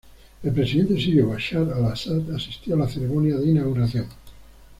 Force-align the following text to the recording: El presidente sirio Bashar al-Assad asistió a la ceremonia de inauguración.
El 0.41 0.51
presidente 0.51 0.95
sirio 0.99 1.27
Bashar 1.29 1.71
al-Assad 1.71 2.31
asistió 2.33 2.73
a 2.73 2.79
la 2.79 2.89
ceremonia 2.89 3.37
de 3.37 3.51
inauguración. 3.51 4.07